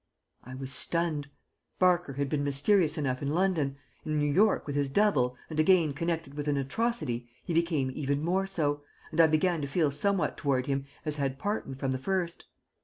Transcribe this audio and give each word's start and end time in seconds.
I 0.43 0.55
was 0.55 0.71
stunned. 0.71 1.29
Barker 1.77 2.13
had 2.13 2.27
been 2.27 2.43
mysterious 2.43 2.97
enough 2.97 3.21
in 3.21 3.29
London. 3.35 3.77
In 4.03 4.17
New 4.17 4.33
York 4.33 4.65
with 4.65 4.75
his 4.75 4.89
double, 4.89 5.37
and 5.47 5.59
again 5.59 5.93
connected 5.93 6.33
with 6.33 6.47
an 6.47 6.57
atrocity, 6.57 7.29
he 7.43 7.53
became 7.53 7.91
even 7.93 8.23
more 8.25 8.47
so, 8.47 8.81
and 9.11 9.21
I 9.21 9.27
began 9.27 9.61
to 9.61 9.67
feel 9.67 9.91
somewhat 9.91 10.37
towards 10.37 10.67
him 10.67 10.85
as 11.05 11.17
had 11.17 11.37
Parton 11.37 11.75
from 11.75 11.91
the 11.91 11.99
first. 11.99 12.45